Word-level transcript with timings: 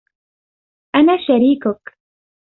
أنا 0.95 1.17
شريكك. 1.27 1.97